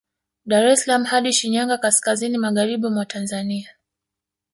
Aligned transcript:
Dar 0.51 0.69
es 0.69 0.79
salaam 0.85 1.03
hadi 1.11 1.33
Shinyanga 1.39 1.77
kaskazini 1.83 2.37
magharibi 2.37 2.87
mwa 2.89 3.05
Tanzania 3.05 3.69